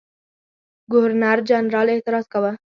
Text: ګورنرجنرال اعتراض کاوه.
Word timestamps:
ګورنرجنرال 0.91 1.87
اعتراض 1.91 2.25
کاوه. 2.33 2.51